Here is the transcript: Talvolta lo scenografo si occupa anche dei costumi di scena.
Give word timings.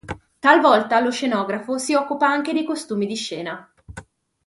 Talvolta 0.39 0.99
lo 0.99 1.11
scenografo 1.11 1.77
si 1.77 1.93
occupa 1.93 2.27
anche 2.27 2.53
dei 2.53 2.63
costumi 2.65 3.05
di 3.05 3.13
scena. 3.13 3.71